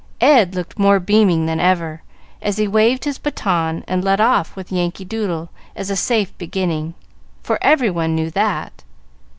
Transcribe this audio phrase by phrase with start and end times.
[0.19, 2.01] Ed looked more beaming than ever,
[2.41, 6.95] as he waved his baton and led off with Yankee Doodle as a safe beginning,
[7.43, 8.83] for every one knew that.